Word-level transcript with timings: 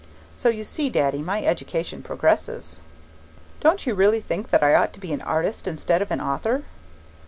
So 0.35 0.49
you 0.49 0.63
see, 0.63 0.89
Daddy, 0.89 1.21
my 1.21 1.45
education 1.45 2.01
progresses! 2.01 2.79
Don't 3.59 3.85
you 3.85 3.93
really 3.93 4.19
think 4.19 4.49
that 4.49 4.63
I 4.63 4.73
ought 4.73 4.93
to 4.93 4.99
be 4.99 5.13
an 5.13 5.21
artist 5.21 5.67
instead 5.67 6.01
of 6.01 6.09
an 6.09 6.19
author? 6.19 6.63